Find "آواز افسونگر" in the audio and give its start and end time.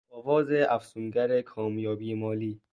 0.09-1.41